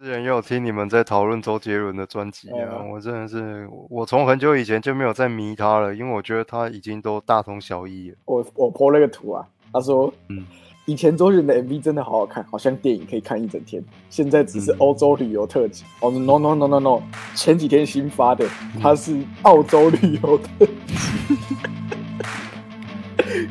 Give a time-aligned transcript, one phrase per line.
[0.00, 8.16] 之前也有听你们在讨论周杰伦的专辑啊，我真的是，我从很久以前就没有再迷他了，因为我觉得他已经都大同小异了。
[8.24, 10.46] 我我 po 了个图啊，他说，嗯，
[10.84, 15.82] 以前周杰伦的 MV 真的好好看，好像电影可以看一整天，现在只是欧洲旅游特辑。
[16.00, 17.02] 哦，no no no no no，
[17.34, 18.48] 前几天新发的，
[18.80, 20.94] 他是澳洲旅游特辑，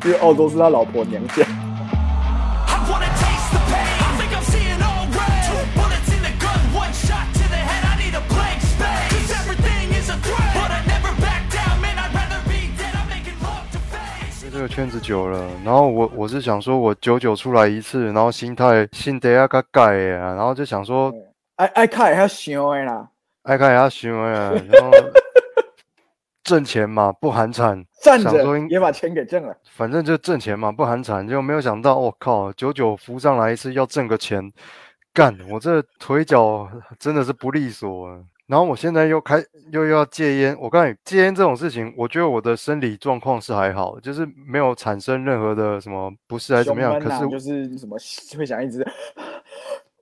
[0.02, 1.44] 因为澳洲是他老婆娘家。
[14.78, 21.12] 圈子久了，然后我我是想说，我久久出来一次，然后心态心得要改改呀，然后就想说，
[21.56, 23.08] 爱爱看也要想的啦，
[23.42, 24.92] 爱看也要想的，然后
[26.44, 34.52] 挣钱嘛，不寒碜，站着也把钱给挣了，反正就挣钱嘛，不寒碜，就没有想到，我靠，久久浮上来一次要挣个钱，
[35.12, 36.70] 干，我这腿脚
[37.00, 38.16] 真的是不利索。
[38.48, 46.98] 然后我现在又开又要戒烟，我告诉你，戒烟这种事情，我觉得我的生理状况是还好，就是没有产生任何的什么不适还是怎么样。
[46.98, 47.98] 可是就是什么
[48.38, 48.82] 会想一直，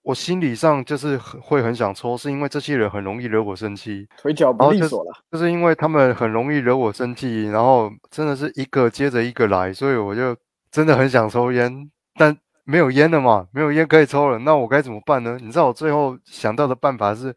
[0.05, 5.11] 我心理上就是会很想抽，是因为这些人很容易惹我生气，腿脚不利索了。
[5.33, 10.37] 就是因为他们很容易惹我生气，然后真的是一个接着一个来，所以我就
[10.71, 15.37] 真的很想抽烟，但没有烟了嘛，没有烟可以抽了，那我该怎么办呢？
[15.43, 17.35] 你知道我最后想到的办法是。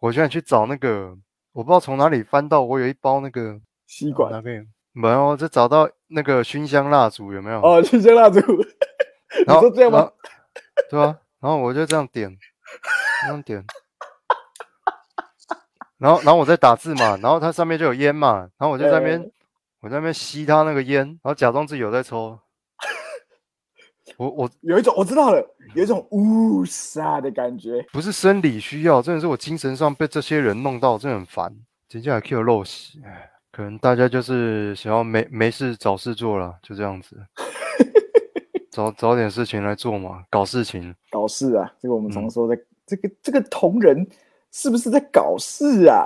[0.00, 1.16] 我现在去找那个，
[1.52, 7.60] 我不知道从哪里翻到，我有一包那个吸管，那边没有，就找到那个熏香蜡烛，有没有？
[7.60, 8.40] 哦，熏香蜡烛，
[9.46, 10.10] 然后这样吗？
[10.88, 12.34] 对啊，然后我就这样点，
[13.22, 13.64] 这样点，
[15.98, 19.30] 然后然后我在打字嘛，然后它上面就有烟嘛，然后我就在那边，
[19.80, 22.38] 我在那边吸它那个烟，然后假装自己有在抽。
[24.20, 25.42] 我我有一种我知道了，
[25.74, 31.50] 有一种乌沙的感觉，不是生理需要，真的是我精神上被这些人弄到，真的很烦。
[31.88, 33.00] 接下来 Q 陋习，
[33.50, 37.16] 可能大家就是想要没没事找事做了，就这样子，
[38.70, 41.72] 找找点事情来做嘛，搞事情，搞事啊！
[41.80, 42.54] 这个我们常说的，
[42.86, 44.06] 这个这个同人
[44.52, 46.04] 是不是在搞事啊？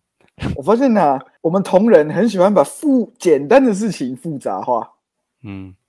[0.56, 4.90] 我发现呢，我们同人很喜欢把复简单的事情复杂化，
[5.44, 5.81] 嗯啊。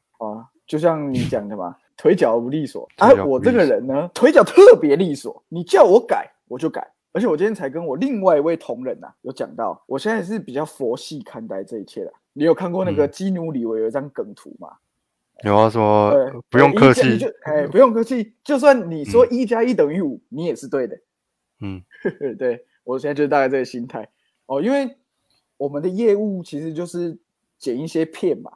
[0.65, 2.87] 就像你讲的嘛， 腿脚不利索。
[2.97, 5.43] 哎，我这个人呢，腿脚特别利索。
[5.49, 6.87] 你叫我改，我就改。
[7.11, 12.11] 而且我今天才跟我另外一位同仁呐，有讲到，我现在是比较佛系看待这一切的。
[12.33, 14.69] 你有看过那个基努里维有一张梗图吗？
[15.43, 16.11] 有啊，说
[16.49, 18.33] 不用客气，就哎，不用客气。
[18.43, 20.97] 就算你说一加一等于五，你也是对的。
[21.59, 21.83] 嗯，
[22.39, 24.09] 对我现在就是大概这个心态
[24.47, 24.97] 哦，因为
[25.57, 27.15] 我们的业务其实就是
[27.59, 28.51] 剪一些片嘛。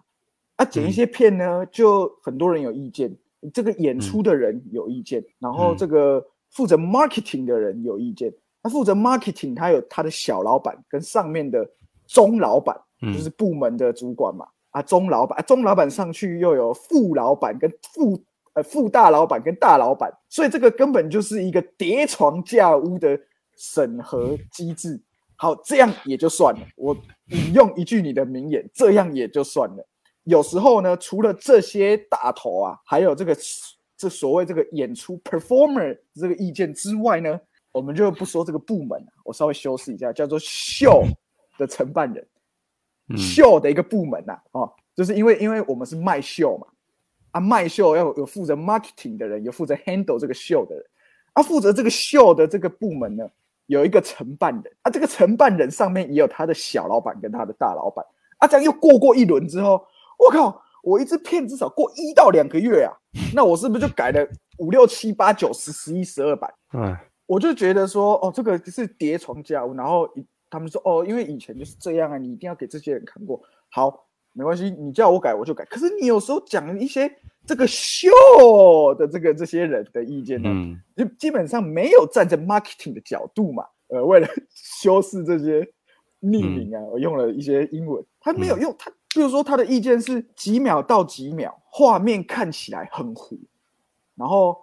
[0.58, 3.16] 啊，剪一些片呢，就很多人有意见。
[3.54, 8.34] 这个演出的人有意见，然后这个负责 marketing 的人有意见。
[8.64, 11.66] 他负责 marketing，他有他的小老板跟上面的
[12.08, 14.48] 中老板，就是部门的主管嘛。
[14.72, 18.22] 啊，中老板，中老板上去又有副老板跟副
[18.54, 23.18] 呃副大老板跟大老板，所以这个根本就是一个叠床架屋的
[23.56, 25.00] 审核机制。
[25.36, 26.60] 好，这样也就算了。
[26.76, 26.98] 我
[27.30, 29.88] 引用一句你的名言，这样也就算了。
[30.28, 33.34] 有时候呢，除了这些大头啊，还有这个
[33.96, 37.40] 这所谓这个演出 performer 这个意见之外呢，
[37.72, 41.06] 我们就不说这个部门，我稍微修饰一下，叫做秀
[41.58, 42.28] 的承办人，
[43.18, 46.68] 秀的一个部门呐，哦，就是因为因为我们是卖秀嘛，
[47.32, 50.86] 啊，卖秀要有负责 marketing 的人，有负责 handle 这个秀的人，
[51.32, 53.26] 啊，负责这个秀的这个部门呢，
[53.68, 58.06] 有一个承办人，啊，这个承办人上面也有他的小老板跟他的大老板，
[58.40, 59.82] 啊，这样又过过一轮之后。
[60.18, 60.64] 我靠！
[60.84, 62.94] 我一支片至少过一到两个月啊，
[63.34, 64.26] 那我是不是就改了
[64.60, 66.50] 五六七八九十十一十二版？
[66.74, 66.96] 嗯，
[67.26, 69.74] 我就觉得说，哦，这个是叠床架屋。
[69.74, 70.08] 然后
[70.50, 73.42] 他们说，哦，因为以前就是这样啊，你一定要给这些人看过。
[73.70, 75.66] 好，没关系，你叫我改我就改。
[75.66, 77.12] 可是你有时候讲一些
[77.46, 78.08] 这个秀
[78.98, 80.50] 的这个这些人的意见呢，
[80.96, 83.66] 就基本上没有站在 marketing 的角度嘛。
[83.90, 84.28] 呃，为了
[84.82, 85.68] 修饰这些
[86.22, 88.90] 匿名啊，我用了一些英文，他没有用他。
[89.18, 93.36] 比如说，他的意见是几秒到几秒，画面看起来很糊，
[94.14, 94.56] 然后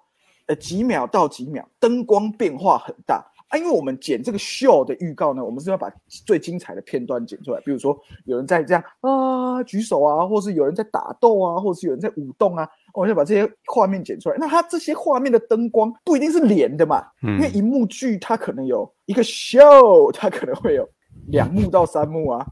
[0.46, 3.16] 呃几秒到几秒，灯光变化很大
[3.48, 3.58] 啊。
[3.58, 5.92] 因为我们剪这个秀的预告呢，我们是要把
[6.24, 7.60] 最精彩的片段剪出来。
[7.62, 14.36] 比如说有人在这样啊举手啊，或是有人在打斗啊，或是有人在舞动啊，我们要把这些画面剪出来。
[14.38, 20.88] 那它这些画面的灯光不一定是连的嘛，因为一幕剧它可能有一个秀，它可能会有
[21.26, 22.46] 两幕到三幕啊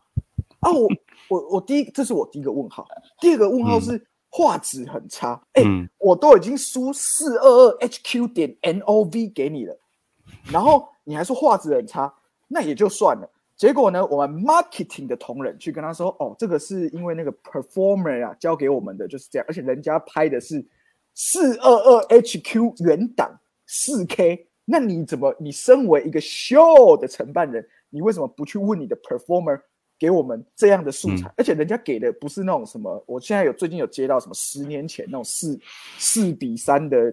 [0.59, 0.89] 啊我。
[1.29, 2.87] 我我第一，这是我第一个问号。
[3.21, 5.41] 第二个问号是画质很差。
[5.53, 5.63] 哎，
[5.99, 9.79] 我都已经输四二二 HQ 点 NOV 给你了，
[10.51, 12.13] 然后你还说画质很差，
[12.49, 13.29] 那也就算了。
[13.55, 20.65] 结果呢，我们 marketing 的同仁去跟他说：“哦，这个是因为那个 performer 啊交给我们的就是这样，而且人家拍的是
[21.15, 25.33] 四二二 HQ 原档四 K，那你怎么？
[25.39, 29.61] 你身为一个 show 的承办人，你为什么不去问你的 performer
[29.99, 31.33] 给我们这样的素材？
[31.37, 35.59] 而且人家给的不是那种什么，我现在有最近有接到什么十年前那种四
[35.99, 37.13] 四比三的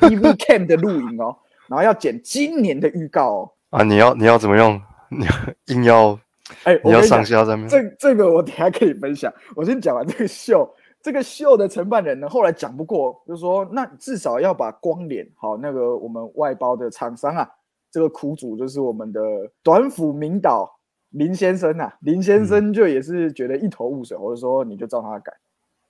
[0.00, 1.36] EV cam 的录影哦，
[1.68, 3.82] 然后要剪今年的预告哦。”啊！
[3.82, 4.80] 你要你要怎么用？
[5.08, 5.26] 你
[5.74, 6.18] 硬要
[6.64, 7.66] 哎，你要上下在面。
[7.68, 9.32] 这这个我等下可以分享。
[9.56, 10.70] 我先讲完这个秀，
[11.02, 17.48] 这个秀的承办人呢，后来讲不过，就说那至少要把光脸好那个我们外包的厂商啊，
[17.90, 19.20] 这个苦主就是我们的
[19.62, 20.70] 短斧名导
[21.12, 25.32] 林先生啊，林先生就也是觉得一头雾水，我就说你就照他改，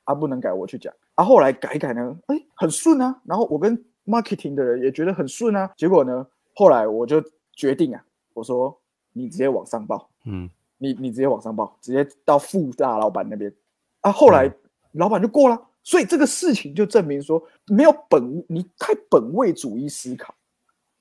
[0.04, 0.94] 啊不能改我去讲。
[1.16, 3.76] 啊后来改一改呢，哎很顺啊，然后我跟
[4.06, 6.24] marketing 的人也觉得很顺啊，结果呢
[6.54, 7.20] 后来我就。
[7.54, 8.02] 决定啊！
[8.32, 8.74] 我说
[9.12, 10.48] 你直接往上报，嗯，
[10.78, 13.52] 你你直接往上报，直接到副大老板那边
[14.00, 14.10] 啊。
[14.10, 14.50] 后来
[14.92, 20.34] 老板就过了，所以这个事情就证明说没有本，你太本位主义思考。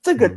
[0.02, 0.30] 这个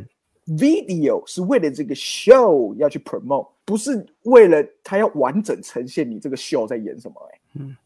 [0.46, 7.14] video 是为了这个 show 要去 promote，不是为了他要完整呈现你这个 show 在演什么。
[7.32, 7.76] 哎，嗯，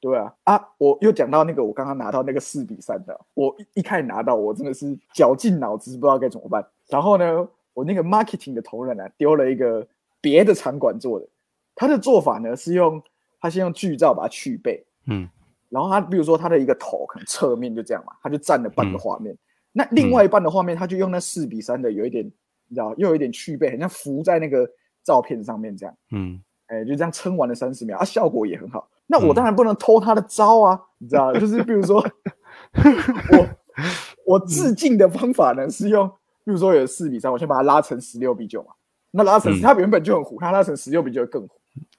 [0.00, 6.66] 对啊，啊，我又讲到那个我刚刚拿到那个四比三的，我一开始拿到我真的是绞尽脑汁，不知道该怎么办。
[6.88, 7.48] 然后呢？
[7.74, 9.84] 我那个 marketing 的同仁呢，丢了一个
[10.20, 11.26] 别的场馆做的，
[11.74, 13.02] 他的做法呢是用
[13.40, 15.28] 他先用剧照把它去背，嗯，
[15.70, 19.36] 然后他比如说他的一个头可能侧面就这样嘛，他就占了半个画面，
[19.76, 24.66] 那另外一半的画面他就用那四比三的有一点，你知道又有一点去背，很像浮在那个
[25.02, 28.88] 照片上面这样，嗯，哎就这样撑完了三十秒，啊效果也很好。
[29.06, 32.00] 那我当然不能偷他的招啊，你知道，就是比如说
[33.32, 33.48] 我
[34.24, 36.10] 我致敬的方法呢是用。
[36.46, 38.68] 比如说有四比三，我先把它拉成十六比九嘛。
[39.12, 41.48] 那拉成他原本就很糊，他拉成十六比九更糊。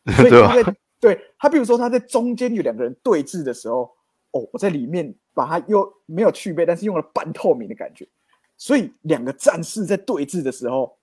[0.15, 3.89] 所以他在对他，比如说他在中间有两个人对峙的时候，
[4.35, 8.05] 哦，我在里面把它又没有去背，但是用了半透明的感觉。
[8.57, 10.97] 所以两个战士在对峙的时候，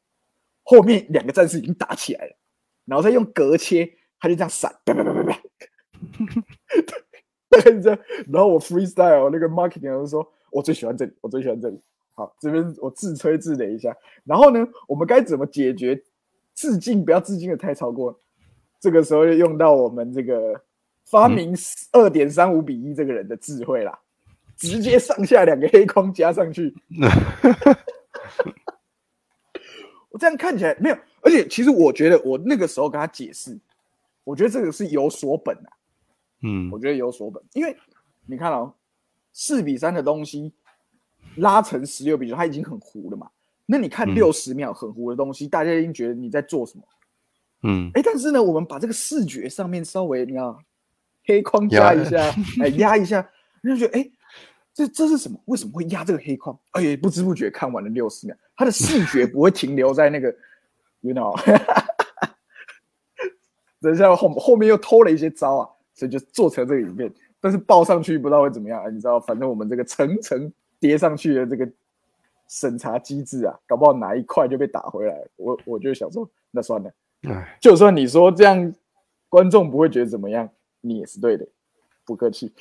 [0.62, 2.36] 后面两个战士已经打起来了，
[2.84, 3.90] 然后再用隔切，
[4.20, 5.42] 他就这样闪，啪啪啪啪啪。
[7.48, 7.72] 对，
[8.30, 11.80] 然后我 freestyle 那个 marketing 就说，我最喜欢这里，我最喜欢这里。
[12.14, 13.96] 好，这边我自吹自擂一下。
[14.24, 16.02] 然后呢，我们该怎么解决
[16.54, 17.02] 致敬？
[17.02, 18.18] 不要致敬的太超过。
[18.78, 20.60] 这个时候就用到我们这个
[21.04, 21.54] 发明
[21.92, 23.98] 二点三五比一这个人的智慧啦，
[24.56, 26.74] 直接上下两个黑框加上去。
[30.10, 33.58] 我 这样看起来没有，而且其实我觉得我那个时候跟他解释，
[34.24, 35.70] 我觉得这个是有所本的。
[36.42, 37.76] 嗯，我觉得有所本，因为
[38.26, 38.74] 你看哦，
[39.32, 40.52] 四比三的东西。
[41.36, 43.30] 拉成十六比九，它已经很糊了嘛？
[43.64, 46.84] 那你看六十秒很糊的东西，大家一定觉得你在做什么？
[47.62, 50.62] 嗯，哎，但是呢，我们把这个视觉上面稍微你要
[51.24, 52.18] 黑框压一下，
[52.62, 53.28] 哎，压一下，
[53.62, 54.10] 你就觉得哎，
[54.74, 55.38] 这这是什么？
[55.46, 56.58] 为什么会压这个黑框？
[56.72, 60.34] 哎，不知不觉看完了六十秒，他的视觉不会停留在那个
[61.00, 61.34] ，you know，
[63.80, 70.52] 等一下后后面又偷了一些招啊，所以就做成这个影片，但是报上去不知道会怎么样，你知道，反正我们这个层层。
[70.82, 71.70] 叠上去的这个
[72.48, 75.16] 审查机制啊，搞不好哪一块就被打回来。
[75.36, 76.92] 我我就想说，那算了，
[77.60, 78.74] 就算你说这样，
[79.28, 80.50] 观众不会觉得怎么样，
[80.82, 81.48] 你也是对的，
[82.04, 82.52] 不客气。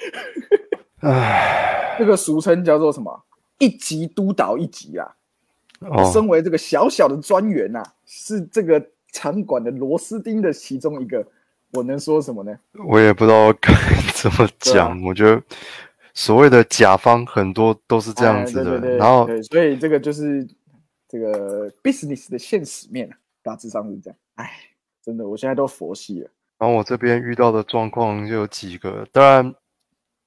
[1.01, 3.21] 唉， 这个俗称叫做什么？
[3.59, 5.13] 一级督导一级啊。
[6.13, 11.25] 身为这个小小的专员呐，是这个场馆的螺丝钉的其中一个，
[11.73, 12.57] 我能说什么呢？
[12.87, 13.73] 我也不知道该
[14.15, 15.41] 怎么讲，我觉得。
[16.13, 20.45] 所谓的甲方很多都是这样子的，然后所以这个就是
[21.07, 24.19] 这个 business 的现实面啊，大致上是这样。
[24.35, 24.51] 哎，
[25.01, 26.29] 真的，我现在都佛系了。
[26.61, 29.55] 然后我这边遇到的状况就有几个，当然，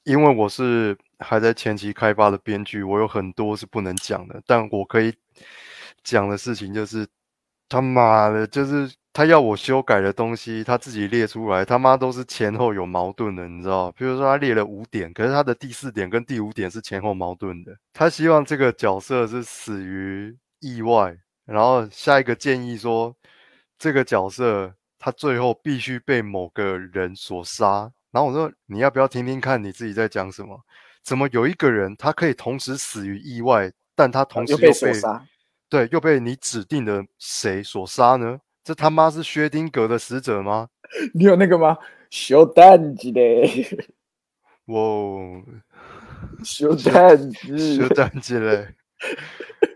[0.03, 5.15] 因为我是还在前期开发的编剧，我有很多是不能讲的，但我可以
[6.03, 7.07] 讲的事情就是，
[7.69, 8.93] 他妈的，就是。
[9.17, 13.93] 他要我修改的东西，他自己列出来，他妈都是前后有矛盾的，你知道？
[13.93, 17.73] 比如说他列了五点，可是他的第四点跟第五点是前后矛盾的。
[17.93, 23.15] 他希望这个角色是死于意外，然后下一个建议说，
[23.79, 24.75] 这个角色
[25.05, 27.93] 他最后必须被某个人所杀。
[28.11, 30.59] 然后我说，你要不要听听看你自己在讲什么？
[31.03, 35.23] 怎么有一个人他可以同时死于意外，但他同时又被杀？
[35.69, 38.39] 对，又被你指定的谁所杀呢？
[38.63, 40.71] 这他妈是薛丁格的死者吗？
[41.13, 41.77] 你有那个吗？
[42.09, 43.21] 修蛋子的，
[44.73, 45.43] 哇，
[46.43, 48.75] 修蛋子，修蛋子嘞！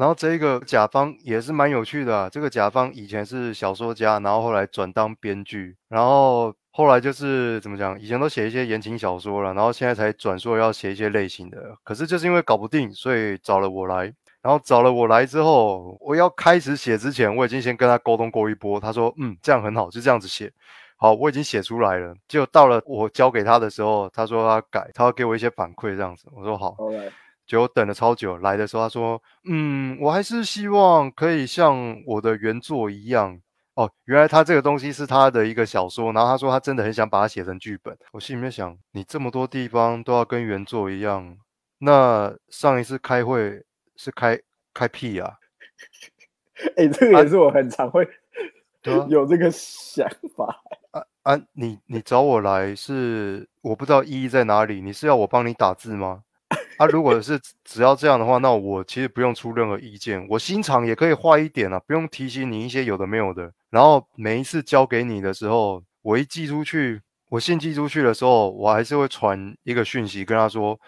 [0.00, 14.10] 然后这个甲方也是蛮有趣的，这个甲方以前是小说家，然后后来转当编剧，然后后来就是怎么讲，以前都写一些言情小说了，然后现在才转说要写一些类型的，可是就是因为搞不定，所以找了我来。
[14.40, 18.80] 然后找了我来之后，我要开始写之前，我已经先跟他沟通过一波。
[18.80, 20.50] 他说：“嗯，这样很好，就这样子写。”
[20.96, 22.14] 好，我已经写出来了。
[22.26, 26.26] 就到了我交给他的时候，他说他改，他要给我一些反馈，这样子。
[26.32, 26.74] 我说好。
[27.50, 33.40] 就等了超久，来的时候他说：“嗯，我还是希望可以像我的原作一样。”
[33.74, 37.96] 哦，原来他这个东西是他的一个小说，然后他说他真的很想把它写成剧本。
[38.12, 41.36] 我心里面想：你这么多地方都要跟原作一样，
[41.78, 43.64] 那上一次开会。
[44.02, 44.40] 是开
[44.72, 45.30] 开屁啊！
[46.78, 48.08] 哎，这个也是我很常会
[49.10, 50.46] 有这个想法。
[50.92, 54.80] 啊啊，你你找我来是我不知道意义在哪里。
[54.80, 56.22] 你是要我帮你打字吗？
[56.80, 63.52] 啊，如果是只要这样的话，那我其实不用出任何意见，我心肠也可以坏一点啊，不用提醒你一些有的没有的。
[63.68, 70.80] 然后每一次交给你的时候，我一寄出去，我信寄出去的时候，我还是会传一个讯息跟他说。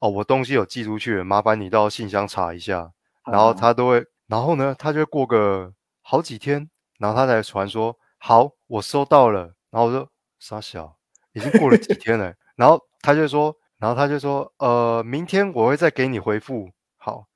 [0.00, 2.90] 哦，我东西有寄出去，麻烦你到信箱查一下。
[3.24, 5.72] 然后他都会，然后呢，他就过个
[6.02, 9.54] 好几天，然后他才传说好，我收到了。
[9.70, 10.06] 然后我说
[10.40, 10.96] 傻小，
[11.34, 12.34] 已经过了几天了。
[12.56, 16.70] 然后他就说，然后他就说，呃，明天我会再给你回复。
[16.96, 17.26] 好，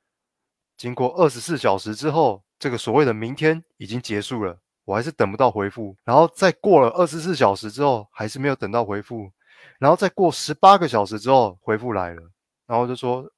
[0.76, 5.96] 经过二十四小时之后，这个所谓的明天已经结束了，我还是等不到回复。
[6.04, 9.30] 然后再过了二十四小时之后，还是没有等到回复。
[9.78, 12.22] 然后再过十八个小时之后，回复来了。
[12.66, 13.30] 然后就说，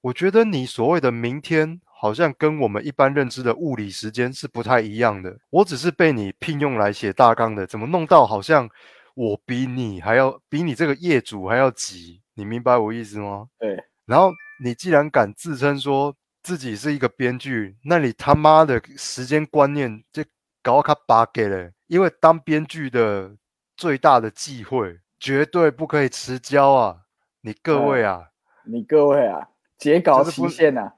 [0.00, 5.38] 我觉得你所谓的明天，好像跟我们一般认知的物理时间是不太一样的。
[5.50, 8.68] 我只是被你聘用来写大纲的，怎么弄到好像
[9.14, 12.20] 我比你还要比你这个业主还要急？
[12.34, 13.48] 你明白我意思吗？
[13.58, 13.82] 对。
[14.04, 20.24] 然后你既然敢自称说自己是一个编剧，那你他妈的时间观念就
[20.62, 21.70] 搞卡巴给了。
[21.86, 23.36] 因为当编剧的
[23.76, 27.02] 最大的忌讳，绝对不可以迟交啊！
[27.42, 28.30] 你各位啊！
[28.64, 30.92] 你各位啊，截稿期限呐？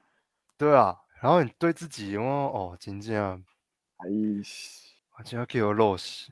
[0.57, 3.43] 对啊，然后你对自己哦哦，真这样，
[3.97, 4.07] 哎，
[5.19, 6.31] 我今天给我落实，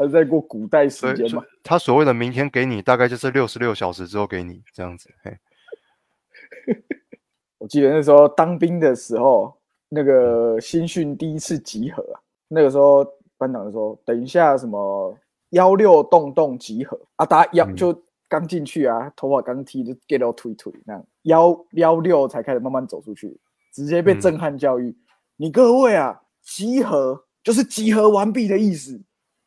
[0.00, 1.42] 他在过古代时间嘛？
[1.62, 5.10] 他所谓的明天给你，大概就是六十六小时之后给你这样子。
[5.22, 5.36] 嘿，
[7.58, 9.54] 我记得那时候当兵的时候，
[9.88, 13.04] 那个新训第一次集合啊，那个时候
[13.36, 15.16] 班长说，等一下什么
[15.50, 18.02] 幺六洞洞集合啊，大家要就。
[18.30, 23.36] 刚进去啊，头发刚剃就 get 到腿腿那样，幺幺六才开始慢慢走出去，
[23.74, 24.96] 直接被震撼教育。
[25.36, 29.02] 你各位啊，集合就是集合完毕的意思，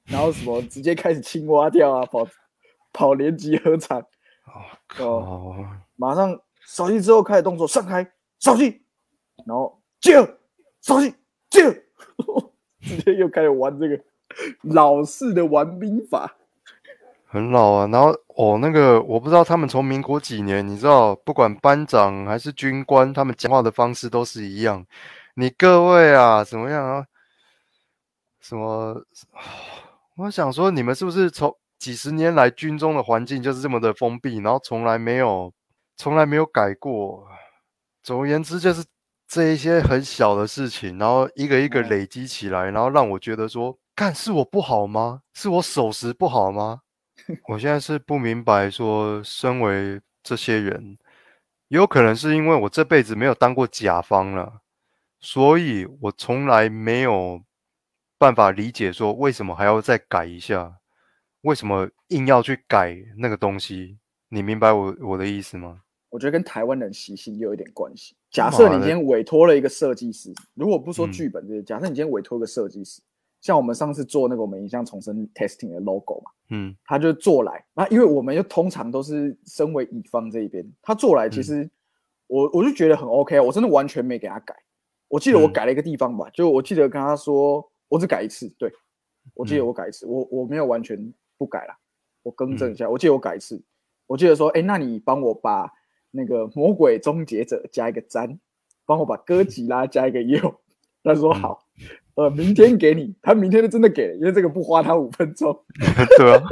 [0.05, 2.27] 然后什么直接开始青蛙跳啊，跑
[2.91, 4.03] 跑连集合场，
[4.99, 5.55] 哦，
[5.95, 8.05] 马上扫地之后开始动作，上开
[8.39, 8.81] 扫地，
[9.45, 10.13] 然后接
[10.81, 11.13] 扫地
[11.49, 11.63] 接，
[12.81, 13.99] 直接又开始玩这个
[14.63, 16.35] 老式的玩兵法。
[17.25, 24.85] 很老啊，然后哦，那个我不知道他们从民国几年，你知道，不管班长还是军官，他们讲话的方式都是一样。
[25.35, 27.07] 你各位啊，怎么样啊？
[28.39, 29.03] 什么？
[30.15, 35.51] 我想说，你们是不是从几十年来军中的环境就是这么的封闭，然后从来没有，
[35.97, 37.27] 从来没有改过？
[38.03, 38.85] 总而言之，就是
[39.27, 45.21] 这一些很小的事情，然后一个一个累积起来，然后让我觉得说，干是我不好吗？
[45.33, 46.81] 是我守时不好吗？
[47.47, 50.97] 我现在是不明白，说身为这些人，
[51.69, 54.61] 有可能是因为我这辈子没有当过甲方了，
[55.19, 57.41] 所以我从来没有
[58.23, 60.77] 办法理解说为什么还要再改一下，
[61.41, 63.97] 为什么硬要去改那个东西？
[64.29, 65.81] 你明白我我的意思吗？
[66.09, 68.15] 我觉得跟台湾人习性有一点关系。
[68.31, 73.01] 假设你今天委托了一个设计师，如果不说剧本这些，假设你今天委托一个设计师。
[73.41, 81.69] 像我们上次做那个我们影像重生 testing 的 logo 嘛，嗯，他就做来，那因为我们又通常都是身为乙方这一边，他做来其实
[82.27, 84.55] 我我就觉得很 OK，我真的完全没给他改。
[85.09, 88.73] 我记得我改了一个地方吧，就我记得跟他说，我只改一次，对
[89.35, 91.77] 我记得我改一次，我我没有完全不改了，
[92.23, 93.61] 我更正一下，我记得我改一次，
[94.07, 95.71] 我记得说，哎，那你帮我把
[96.09, 98.39] 那个魔鬼终结者加一个粘，
[98.87, 100.55] 帮我把哥吉拉加一个 U，
[101.03, 101.67] 他说好。
[102.15, 105.65] 呃，明天给你，他明天就真的给了，因为这个不花他五分钟。
[106.17, 106.43] 对啊，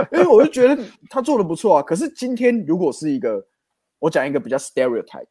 [0.12, 1.82] 因为我就觉得他做的不错啊。
[1.82, 3.46] 可是今天如果是一个，
[3.98, 5.26] 我讲一个比较 stereotype，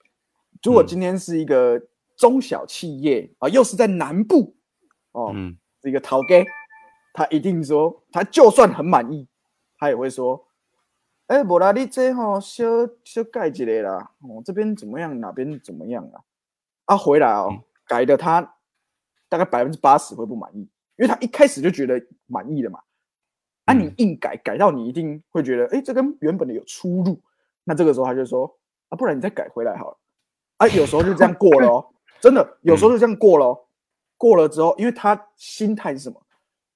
[0.64, 1.82] 如果今天是一个
[2.18, 4.58] 中小企业啊，又是在南部
[5.12, 6.46] 哦，嗯，这个陶 gay，
[7.14, 9.28] 他一定说，他就算很满意，
[9.78, 10.48] 他也会说，
[11.28, 12.66] 哎，无啦，你这吼小
[13.04, 16.20] 小改一个啦，哦，这边怎么样，哪边怎么样啊？
[16.86, 18.56] 啊，回来哦，改的他
[19.30, 20.62] 大概百分之八十会不满意，
[20.98, 22.80] 因为他一开始就觉得满意了嘛。
[23.66, 27.22] 啊，你硬改，改到你一定会觉得，哎，这跟原本的有出入。
[27.66, 28.58] 那这个时候他就说，
[28.88, 29.98] 啊，不然你再改回来好了。
[30.56, 33.68] 啊，有时候就这样过了哦，真的，有时候就这样过了。
[34.18, 36.20] 过了之后，因为他心态是什么？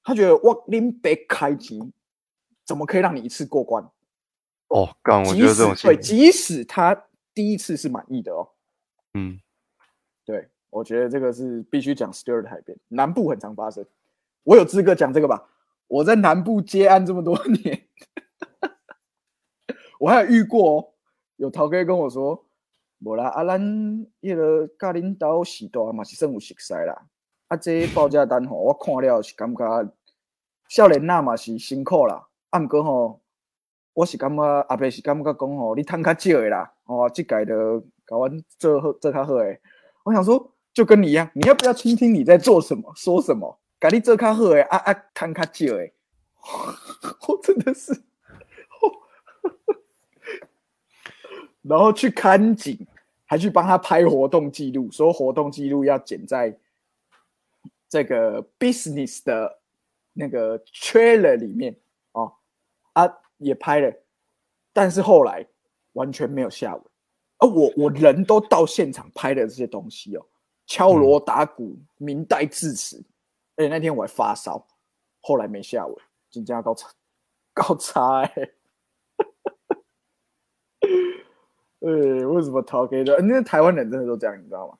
[0.03, 1.81] 他觉得我拎北开机，
[2.65, 3.83] 怎么可以让你一次过关？
[4.67, 6.95] 哦，刚我觉得这种对，即使他
[7.33, 8.47] 第一次是满意的哦，
[9.15, 9.39] 嗯，
[10.23, 13.85] 对，我觉得这个是必须讲 Stewart 海边南部很常发生。
[14.43, 15.43] 我有资格讲这个吧？
[15.87, 17.87] 我在南部接案这么多年，
[19.99, 20.93] 我还有遇过
[21.35, 22.45] 有陶哥跟我说，
[23.03, 23.59] 无啦，啊，咱
[24.21, 27.07] 迄个甲领导时代嘛是算有熟悉啦。
[27.47, 29.93] 啊，这报价单吼，我看了是感觉
[30.69, 33.21] 少年呐嘛是辛苦啦，啊，毋过吼，
[33.93, 37.55] 我是感觉阿伯是感觉讲吼，你趁较少的啦，哦，即届的
[38.05, 39.59] 搞阮做做较好诶。
[40.03, 43.59] 我想说，就跟你一样，你要不要倾听你在做什么，说什么？
[43.79, 45.93] 甲你做较好诶，啊啊，趁较少诶，
[47.27, 47.91] 我真的是，
[51.63, 52.87] 然后去看景，
[53.31, 56.53] 还去帮他拍活动记录，说活动记录要剪在。
[57.87, 59.61] 这个 business 的
[60.11, 61.73] 那个 trailer 里面。
[62.11, 62.33] 哦
[62.91, 63.07] 啊
[63.37, 64.03] 也拍了，
[64.73, 65.47] 但是后来
[65.93, 66.83] 完全没有下文。
[67.37, 70.27] 而我我人都到现场拍的这些东西哦，
[70.67, 73.01] 敲锣打鼓、明代致辞，
[73.55, 74.67] 而且那天我还发烧，
[75.21, 75.95] 后来没下文，
[76.29, 76.89] 紧张到 差
[77.53, 78.51] 高差哎，
[81.81, 83.21] 呃，为什么逃给的？
[83.21, 84.73] 那台湾人真的都这样，你知道吗？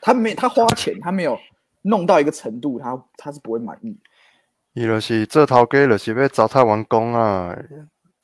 [0.00, 1.38] 他没他花钱，他没有。
[1.82, 3.96] 弄到一个程度，他他是不会满意。
[4.74, 7.56] 伊就是这套给了，是要糟蹋完工啊！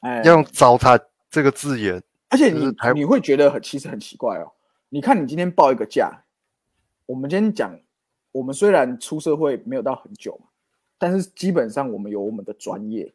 [0.00, 4.52] 哎，用“糟蹋”这个字眼，而且你你会觉得很其实很奇怪哦。
[4.88, 6.24] 你看，你今天报一个价，
[7.06, 7.78] 我们今天讲，
[8.32, 10.48] 我们虽然出社会没有到很久嘛，
[10.98, 13.14] 但是基本上我们有我们的专业。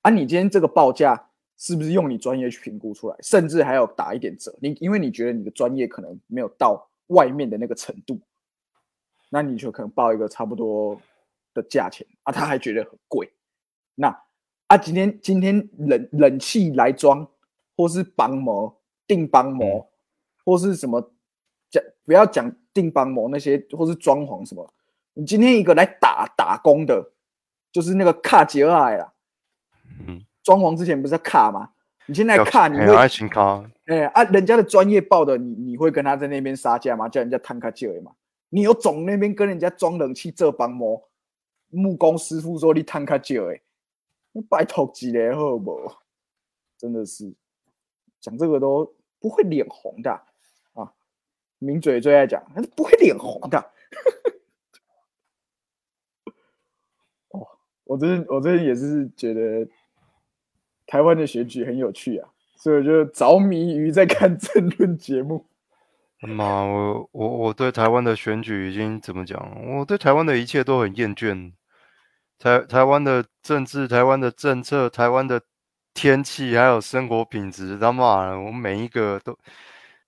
[0.00, 1.27] 啊，你今天这个报价
[1.58, 3.16] 是不是用你专业去评估出来？
[3.20, 4.56] 甚至还要打一点折？
[4.62, 8.18] 你因为你觉得你的专业可能没有到外面的那个程度。
[9.30, 10.98] 那你就可能报一个差不多
[11.52, 13.30] 的价钱啊，他还觉得很贵。
[13.94, 14.08] 那
[14.68, 17.28] 啊，今天今天冷冷气来装，
[17.76, 19.86] 或是帮膜定帮膜，
[20.44, 21.12] 或是什么
[21.68, 24.72] 讲不要讲定帮膜那些，或是装潢什么。
[25.12, 27.12] 你今天一个来打打工的，
[27.70, 29.12] 就是那个卡杰尔啦。
[30.06, 31.68] 嗯，装潢之前不是要卡吗？
[32.06, 33.62] 你现在卡你会爱情卡？
[33.84, 37.06] 哎啊，人家的专业报的，你你会跟他在那边杀价吗？
[37.06, 38.12] 叫人家摊卡杰尔吗？
[38.48, 41.06] 你有总那边跟人家装冷气这帮模
[41.68, 43.60] 木工师傅说你摊卡久哎，
[44.32, 45.92] 你拜托几年好不？
[46.78, 47.30] 真的是
[48.18, 50.10] 讲这个都不会脸红的
[50.72, 50.90] 啊！
[51.58, 53.58] 名嘴最爱讲，他是不会脸红的。
[57.32, 57.46] 哦，
[57.84, 59.68] 我真我真也是觉得
[60.88, 65.46] 台湾的选举很有趣啊， 所以我就着迷于在看政论节目。
[66.26, 69.38] 妈，我我我对台湾的选举已经怎么讲？
[69.78, 71.52] 我对台湾的一切都很厌倦。
[72.40, 75.40] 台台湾的政治、台湾的政策、台湾的
[75.94, 79.36] 天气，还有生活品质，他妈，我每一个都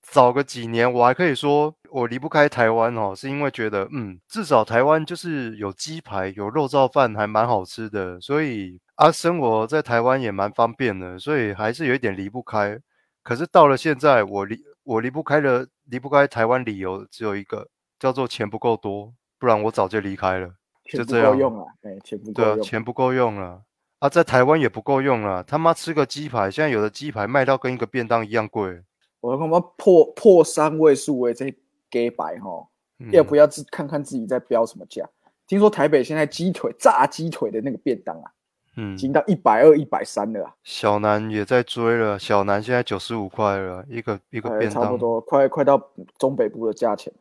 [0.02, 12.78] 早个几年，我还可以说我离不开台湾哦，是因为觉得嗯，至少台湾就是有鸡排、有肉燥饭，还蛮好吃的，所以啊，生活在台湾也蛮方便的，所以还是有一点离不开。
[13.22, 15.66] 可是到了现在，我离我离不开的。
[15.90, 17.66] 离不开台湾，理由只有一个，
[17.98, 20.52] 叫做钱不够多，不然我早就离开了。
[20.84, 23.62] 就这样用了，哎，钱不够用，钱不够用了
[23.98, 25.42] 啊，在台湾也不够用了。
[25.42, 28.84] 他妈吃个鸡排，现在有的鸡排卖到跟一个便当一样贵。
[29.20, 31.52] 我他妈破破三位数哎，这
[31.90, 32.68] 给白哈，
[33.10, 35.04] 要不要自看看自己在标什么价？
[35.48, 38.30] 听说台北现在鸡腿炸鸡腿的那个便当啊。
[38.76, 40.54] 嗯，已经到一百二、一百三了。
[40.62, 47.12] 小南也在追了，小南现在九十五块了，一个一个便当，差不多快快到中北部的价钱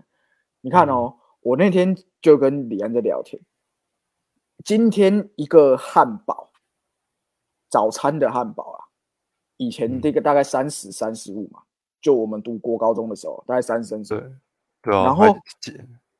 [0.62, 3.42] 你看哦，我那天就跟李安在聊天，
[4.64, 6.52] 今天一个汉堡，
[7.70, 8.86] 早餐的汉堡啊，
[9.58, 11.62] 以前这个大概三十三十五嘛，
[12.00, 14.32] 就我们读国高中的时候，大概三十三对
[14.82, 15.06] 对啊。
[15.06, 15.36] 然后，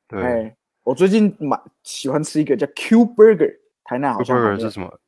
[0.08, 4.36] 对，我最近买喜欢吃一个叫 Q Burger，台南好像。
[4.36, 4.98] Q Burger 是什么？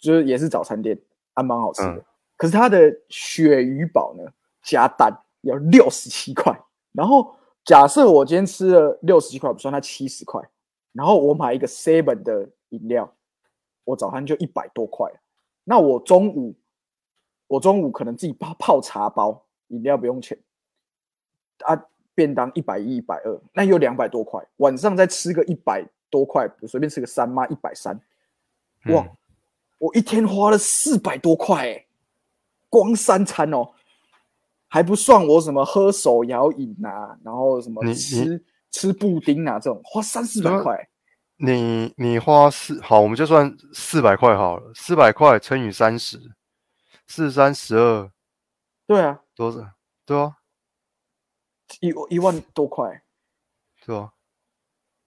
[0.00, 0.98] 就是也是早餐店，
[1.34, 2.04] 还蛮好吃的。
[2.36, 4.24] 可是它的鳕鱼堡呢，
[4.62, 6.58] 加蛋要六十七块。
[6.92, 10.42] 然后假设我今天吃了六十七块，不算它七十块。
[10.92, 13.14] 然后我买一个 seven 的饮料，
[13.84, 15.08] 我早餐就一百多块。
[15.62, 16.56] 那我中午
[17.46, 20.36] 我中午可能自己泡泡茶包，饮料不用钱，
[21.64, 21.80] 啊，
[22.14, 28.00] 便当一百一、一百二，那有两百多块，晚上再吃个一百多块，随便吃个三妈一百三，
[28.86, 29.06] 哇，
[29.80, 31.86] 我一天花了四百多块哎，
[32.68, 33.72] 光三餐哦，
[34.68, 40.88] 还不算我什么喝手摇饮啊，然后什么吃吃布丁啊这种，花三四百块。
[41.36, 46.20] 你你花四好，我们就算四百块好了，四百块乘以三十，
[47.06, 48.12] 四三十二，
[48.86, 49.72] 对啊，多少？
[50.04, 50.36] 对啊，
[51.80, 53.02] 一一万多块，
[53.86, 54.12] 对啊？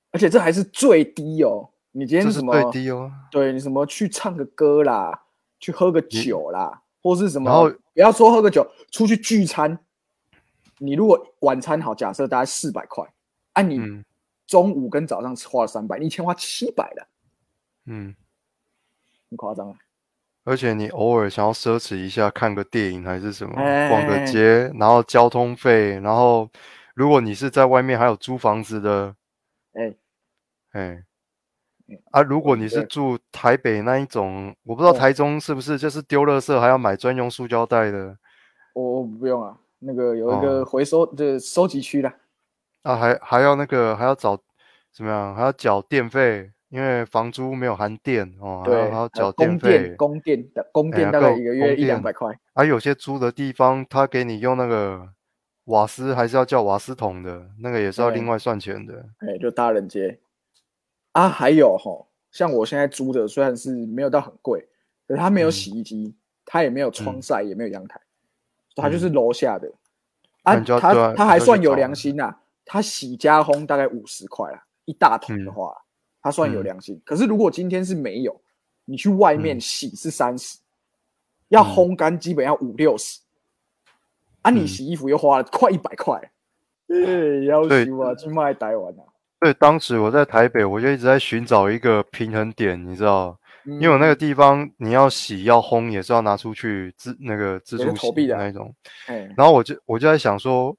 [0.09, 1.72] 而且这还是最低哦。
[1.93, 3.10] 你今天什么最低哦？
[3.32, 5.23] 对你什么去唱个歌啦，
[5.60, 7.49] 去喝个酒啦，或是什么？
[7.49, 9.79] 然后不要说喝个酒，出去聚餐，
[10.79, 13.08] 你如果晚餐好，假设大概四百块，
[13.53, 14.03] 按你。
[14.45, 17.08] 中午跟早上花了三百，你一天花七百的，
[17.86, 18.13] 嗯，
[19.29, 19.75] 很夸张啊。
[20.43, 26.51] 而且你偶尔想要奢侈一下，看个电影还是什么，逛个街，然后交通费，然后
[26.93, 29.15] 如果你是在外面还有租房子的，
[29.71, 29.95] 哎，
[30.73, 31.03] 哎，
[32.12, 38.17] 啊，如果你是住台北那一种，我不知道台中是不是就是丢垃圾还要买专用塑胶袋的？
[38.73, 42.12] 我我不用啊，那个有一个回收的收集区的。
[42.84, 44.38] 啊，还还要那个还要找
[44.91, 45.36] 怎么样？
[45.36, 48.62] 还要缴电费，因为房租没有含电哦。
[48.65, 49.95] 对，还要缴电费。
[49.95, 52.38] 供电的供电大概一个月一两百块。
[52.53, 55.08] 啊，有些租的地方，他给你用那个
[55.65, 59.06] 瓦斯，还是要叫瓦斯桶的，那个也是要另外算钱的。
[59.19, 60.19] 哎，就大人街。
[61.13, 64.67] 啊，还有哈，像我现在租的，虽然是没有到很贵，
[65.08, 66.13] 可是它没有洗衣机，
[66.45, 67.99] 它也没有窗晒，也没有阳台，
[68.76, 69.71] 它就是楼下的。
[70.43, 72.36] 啊，他他还算有良心呐。
[72.65, 75.76] 它洗加烘大概五十块啊，一大桶的话，
[76.21, 77.02] 它算有良心。
[77.06, 78.41] 可是如果今天是没有，
[78.86, 80.60] 你去外面洗是三十，
[81.49, 83.19] 要烘干基本要五六十，
[84.41, 86.32] 啊，你洗衣服又花了快一百块，
[86.88, 89.04] 哎，要求啊，去卖台湾啊。
[89.43, 98.73] 对，当时我在台北，我就一直在寻找一个平衡点，你知道，因为我那个地方你要洗要烘也是要拿出去自那个自助洗的那种，
[99.36, 100.75] 然后我就我就在想说。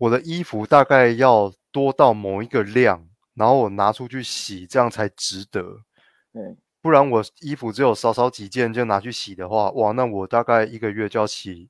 [0.00, 5.60] 我的衣服大概要多到某一个量，然后我拿出去洗，这样才值得。
[6.32, 11.68] 嗯，不然我衣服只有少少几件就拿去洗的话，哇，那我大概一个月就要洗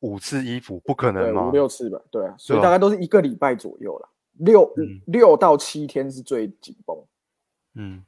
[0.00, 1.46] 五次衣服，不可能嘛？
[1.46, 4.72] 五六次吧，对啊，所以大概都是一个礼拜左右了，六
[5.06, 6.96] 六到七天是最紧绷。
[7.74, 8.04] 嗯，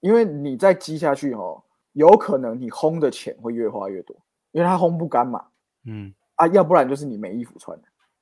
[0.00, 1.62] 因为你再积下去哦，
[1.92, 4.16] 有可能你烘的钱会越花越多，
[4.52, 5.44] 因为它烘不干嘛。
[5.84, 7.78] 嗯，啊，要不然就是你没衣服穿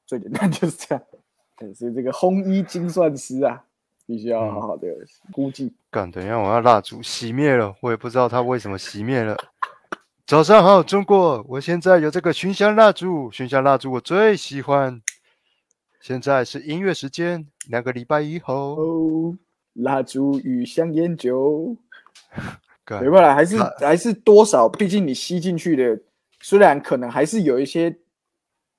[0.07, 1.05] 最简单就是这样，
[1.75, 3.63] 所以这个烘衣精算师啊，
[4.07, 4.89] 必须要好好的
[5.33, 5.73] 估计。
[5.91, 9.37] 干，等一下，我要蜡烛熄灭了，我也不知道它为什么熄灭了。
[10.27, 15.01] 早上好，中国，我现在有这个熏香蜡烛，熏香蜡烛我最喜欢。
[16.01, 19.35] 现在是音乐时间，两个礼拜以后，
[19.75, 21.77] 蜡烛与香烟酒，
[23.01, 26.01] 没办法，还是还是多少，毕竟你吸进去的，
[26.41, 27.97] 虽然可能还是有一些。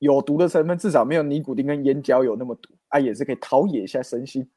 [0.01, 4.49] 有毒的成分至少没有尼古丁跟烟焦有那么毒啊，也是可以陶冶一下身心。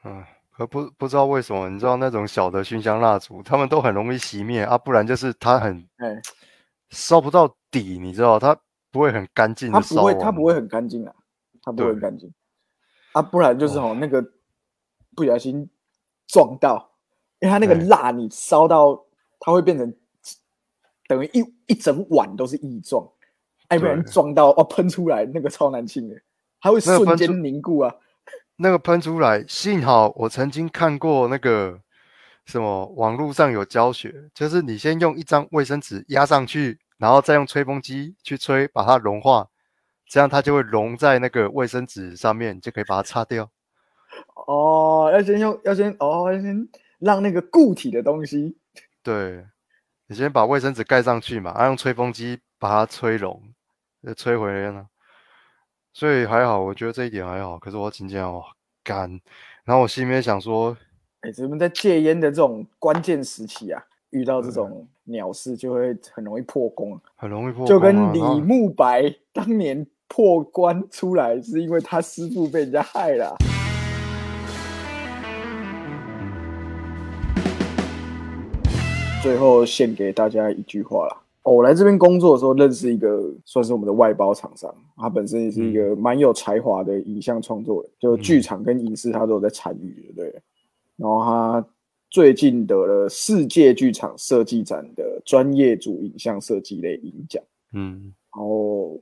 [0.00, 6.18] 啊，可不不知道为什么，你知道那种小的熏香蜡烛，他们都很容易熄灭啊，不然就是它很哎
[6.88, 8.58] 烧不到底，你知道它
[8.90, 9.70] 不会很干净。
[9.70, 11.14] 它不会，它不会很干净啊，
[11.62, 12.32] 它不会很干净
[13.12, 14.24] 啊，不然就是哦那个
[15.14, 15.68] 不小心
[16.26, 16.92] 撞到，
[17.40, 19.04] 因为它那个蜡你烧到
[19.38, 19.94] 它会变成
[21.08, 23.08] 等于一一整碗都是异状。
[23.68, 26.20] 哎，不然撞到哦，喷出来那个超难清的，
[26.60, 27.94] 它会瞬间凝固啊。
[28.56, 31.80] 那个喷出来，幸好我曾经看过那个
[32.46, 39.48] 什么网络上有教学，就是你先用一张卫生纸压上去，然后再用吹风机去吹，把它融化，
[40.10, 43.48] 这样它就会融在那个卫生纸上面，就可以把它擦掉。
[44.46, 46.68] 哦，要先用，要先哦，要先
[46.98, 48.58] 让那个固体的东西。
[49.02, 49.46] 对，
[50.08, 53.40] 你先把卫生纸盖上去嘛，然后用吹风机把它吹融。
[54.02, 54.86] 就吹回来了，
[55.92, 57.58] 所以还好，我觉得这一点还好。
[57.58, 58.42] 可是我今天哦
[58.82, 59.20] 干，
[59.62, 60.74] 然后我心里面想说，
[61.20, 73.36] 哎，咱们在戒烟的这种关键时期啊，遇到这种鸟事就会很容易破功，很容易破，就跟李慕白当年破关出来，是因为他师傅被人家害了。
[79.22, 81.16] 最后献给大家一句话了。
[81.44, 90.26] 我来这边工作的时候，认识一个算是我们的外包厂商，他本身也是一个蛮有才华的影像创作人，就剧场跟影视他都有在参与，对。
[90.96, 91.64] 然后他
[92.10, 97.40] 最近得了世界剧场设计展的专业组影像设计类银奖，
[97.74, 98.98] 嗯，哦，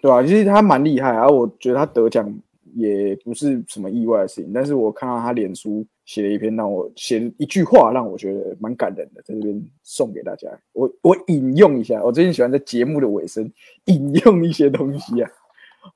[0.00, 0.22] 对吧？
[0.22, 2.32] 其实他蛮厉害啊，我觉得他得奖
[2.74, 4.52] 也不是什么意外的事情。
[4.52, 10.48] 但是我看到他脸书写了一篇让我写了一句话，让我觉得蛮感人的，在这边送给大家。
[10.72, 13.50] 我我引用一下，我最近喜欢在节目的尾声
[13.86, 15.30] 引用一些东西啊。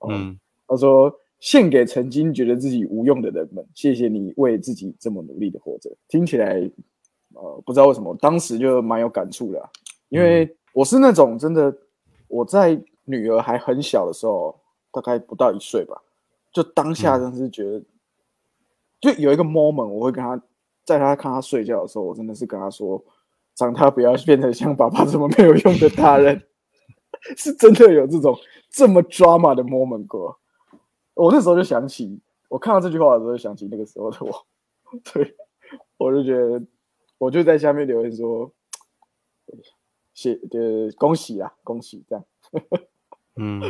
[0.09, 6.68] 嗯，他说：“献给曾经觉得自己无用的人们，谢谢你为自己这么努力的活着。”听起来，
[7.35, 9.70] 呃，不知道为什么，当时就蛮有感触的，
[10.09, 11.72] 因为我是那种真的。
[12.29, 14.54] 我在女儿还很小的时候，
[14.92, 16.02] 大概不到一岁吧，
[16.52, 17.82] 就当下真是觉得，
[19.00, 20.40] 就有一个 moment，我会跟她，
[20.84, 23.02] 在她看她睡觉的时候，我真的是跟她说，
[23.54, 26.42] 长大不要变成像爸爸这么没有用的大人，
[27.36, 28.36] 是真的有这种
[28.68, 30.38] 这么 drama 的 moment 过。
[31.14, 34.46] 我那时候就想起，我看到这句话的时候，就想起那个时候的我，
[35.12, 35.34] 对，
[35.96, 36.62] 我就觉得，
[37.18, 38.52] 我就在下面留言说。
[40.12, 42.02] 谢，呃，恭喜啊，恭喜！
[42.08, 42.24] 这样，
[43.38, 43.61] 嗯，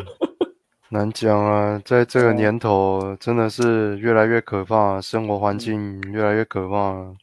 [0.91, 7.15] 难讲啊，在这个年头，真的是越来越可怕，生活环境越来越可怕。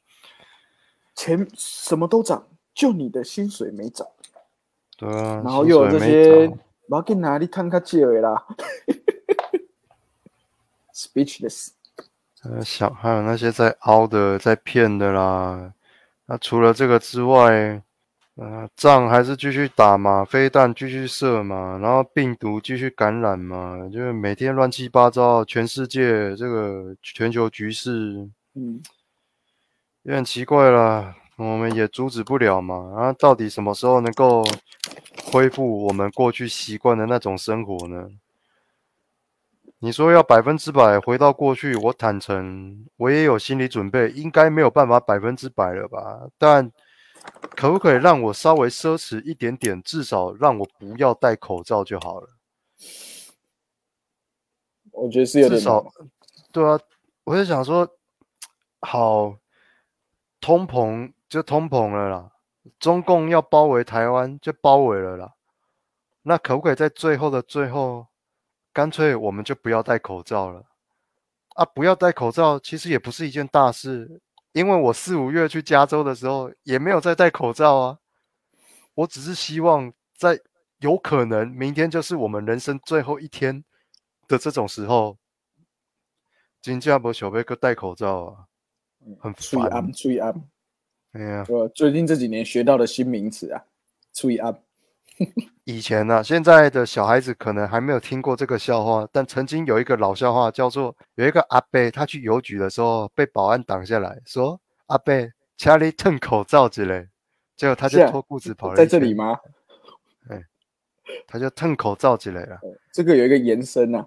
[1.15, 4.05] 钱什么都涨，就你的薪水没涨。
[4.97, 6.47] 对啊，然后又有这些，
[6.87, 8.45] 我要给哪里看看借位啦？
[10.93, 11.69] Speechless。
[12.43, 15.73] 呃，想还有那些在凹的、在骗的啦。
[16.25, 17.81] 那除了这个之外。
[18.35, 28.81] 啊，仗还是继续打嘛，飞弹继续射嘛，然后病毒继续感染嘛，就是每天乱七八糟，全世界这个全球局势，嗯，
[30.01, 32.91] 也很奇怪了，我们也阻止不了嘛。
[32.95, 34.43] 然后，到底什么时候能够
[35.31, 38.09] 恢复我们过去习惯的那种生活呢？
[39.77, 46.29] 你说要百分之百回到过去，我坦诚，我也有心理准备，应该没有办法百分之百了吧？
[46.39, 46.71] 但。
[47.55, 49.81] 可不可以让我稍微奢侈一点点？
[49.81, 52.29] 至少让我不要戴口罩就好了。
[54.91, 55.59] 我觉得是有点。
[55.59, 55.85] 至少，
[56.51, 56.79] 对啊，
[57.23, 57.87] 我就想说，
[58.81, 59.37] 好，
[60.41, 62.31] 通膨就通膨了啦。
[62.79, 65.33] 中共要包围台湾就包围了啦。
[66.23, 68.07] 那可不可以在最后的最后，
[68.71, 70.65] 干脆我们就不要戴口罩了？
[71.55, 74.21] 啊，不要戴口罩，其实也不是一件大事。
[74.53, 77.99] 因为我四五月去加州的时候也没有再戴口罩啊，
[78.93, 80.39] 我只是希望在
[80.79, 83.63] 有可能明天就是我们人生最后一天
[84.27, 85.17] 的这种时候，
[86.61, 88.45] 新加坡小贝哥戴口罩啊，
[89.19, 89.91] 很烦。
[89.91, 90.49] 吹安，
[91.13, 93.65] 哎呀，我最近这几年学到的新名词啊，
[94.13, 94.63] 吹安。
[95.65, 105.13] 以前呢，现在的小孩子可能还没有听过这个笑话，但曾经有一个老笑话，叫做有一个阿伯，他去邮局的时候被保安挡下来说：“阿伯，
[105.55, 107.07] 家里吞口罩之类。”
[107.55, 108.75] 结果他就脱裤子跑了。
[108.75, 109.39] 在这里吗？
[110.27, 110.43] 哎，
[111.27, 112.59] 他就吞口罩之类了。
[112.91, 114.05] 这个有一个延伸呐，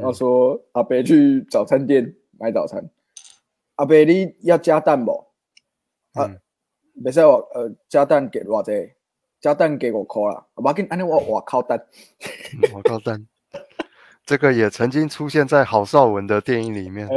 [0.00, 2.82] 他说阿伯去早餐店买早餐，
[3.74, 5.12] 阿伯你要加蛋不？
[6.14, 6.34] 啊，
[6.94, 8.94] 没事我呃加蛋给偌济？
[9.40, 11.86] 加蛋给我扣了，我给你安尼我我靠蛋，
[12.74, 13.24] 我靠蛋，
[14.24, 17.08] 这个也曾经出现在郝邵文的电影里面。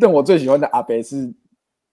[0.00, 1.32] 但我最喜欢的阿伯是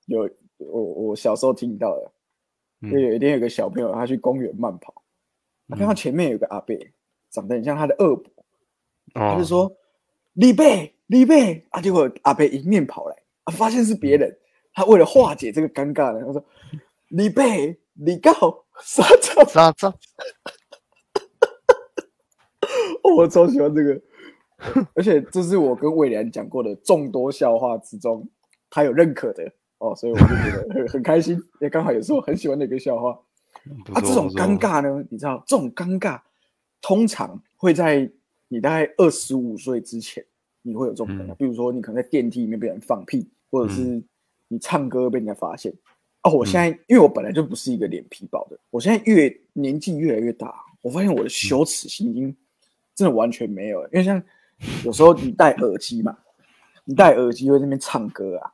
[0.06, 5.04] 有我我小时候听到的，就有一天有个小朋友他去公园慢跑，
[5.70, 6.76] 他看到前面有个阿伯
[7.30, 8.32] 长得很像他的二伯，
[9.14, 9.72] 他就说
[10.34, 11.64] 李贝李贝！
[11.70, 14.36] 啊，结果阿伯迎面跑来啊，发现是别人，
[14.74, 16.44] 他为了化解这个尴尬呢，他说
[17.10, 17.78] 李贝。
[17.96, 19.94] 你告沙张沙张，
[23.16, 24.02] 我超喜欢这个，
[24.94, 28.28] 而且这是我跟魏良讲过的众多笑话之中，
[28.70, 29.52] 他有认可的。
[29.78, 33.12] 哦，所以我就觉得很很开心， 也刚好也是我很喜欢的一个笑话。
[33.94, 36.20] 啊，这种尴尬呢，你知道，这种尴尬
[36.82, 38.10] 通常会在
[38.48, 40.26] 你大概二十五岁之前，
[40.62, 44.02] 你会有这种尴尬，比如说你可能在电梯里面被人放屁，或者是
[44.48, 45.74] 你唱歌被人家发现。
[46.26, 52.36] 哦，我现在因为我本来就不是一个脸皮薄的，我现在越年纪越来越大，我发现我的羞耻心已经
[52.96, 53.90] 真的完全没有了。
[53.94, 54.20] 因为像
[54.84, 56.18] 有时候你戴耳机嘛，
[56.84, 58.52] 你戴耳机会那边唱歌啊，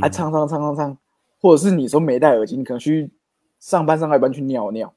[0.00, 0.98] 还唱唱唱唱唱，
[1.38, 3.10] 或者是你说没戴耳机，你可能去
[3.60, 4.94] 上班上到一半去尿尿，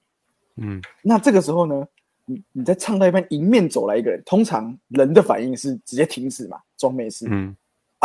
[0.56, 1.86] 嗯，那这个时候呢，
[2.24, 7.54] 你你在唱到一半，迎面走来一个人，通常人的反应是直接停止嘛，装没事，嗯。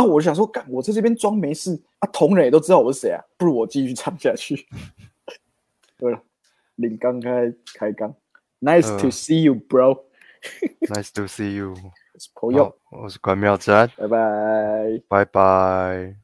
[0.00, 0.04] 啊！
[0.04, 4.66] 我想说，干我在这边装没事啊，同仁也都知道我是谁啊，不如我继续唱下去。
[5.98, 6.22] 对了，
[6.76, 8.14] 领刚开开刚，
[8.60, 10.04] Nice to see you, bro.
[10.88, 11.74] Nice to see you.
[12.34, 16.19] 朋友，我是关妙真，拜拜，拜拜。